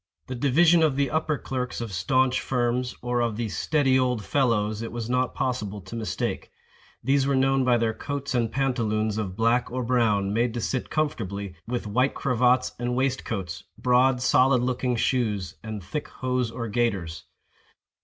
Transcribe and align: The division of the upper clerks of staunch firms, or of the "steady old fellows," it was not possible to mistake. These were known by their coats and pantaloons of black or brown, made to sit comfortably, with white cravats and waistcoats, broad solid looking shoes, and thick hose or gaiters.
The 0.25 0.33
division 0.33 0.81
of 0.81 0.95
the 0.95 1.11
upper 1.11 1.37
clerks 1.37 1.79
of 1.79 1.93
staunch 1.93 2.41
firms, 2.41 2.95
or 3.03 3.21
of 3.21 3.37
the 3.37 3.49
"steady 3.49 3.99
old 3.99 4.25
fellows," 4.25 4.81
it 4.81 4.91
was 4.91 5.11
not 5.11 5.35
possible 5.35 5.79
to 5.81 5.95
mistake. 5.95 6.49
These 7.03 7.27
were 7.27 7.35
known 7.35 7.63
by 7.63 7.77
their 7.77 7.93
coats 7.93 8.33
and 8.33 8.51
pantaloons 8.51 9.19
of 9.19 9.35
black 9.35 9.71
or 9.71 9.83
brown, 9.83 10.33
made 10.33 10.55
to 10.55 10.59
sit 10.59 10.89
comfortably, 10.89 11.53
with 11.67 11.85
white 11.85 12.15
cravats 12.15 12.71
and 12.79 12.95
waistcoats, 12.95 13.65
broad 13.77 14.23
solid 14.23 14.63
looking 14.63 14.95
shoes, 14.95 15.57
and 15.61 15.83
thick 15.83 16.07
hose 16.07 16.49
or 16.49 16.67
gaiters. 16.67 17.25